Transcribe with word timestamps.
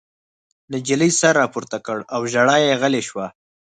نجلۍ 0.73 1.11
سر 1.19 1.33
راپورته 1.41 1.77
کړ 1.85 1.97
او 2.13 2.21
ژړا 2.33 2.55
یې 2.65 2.77
غلې 2.81 3.01
شوه 3.07 3.25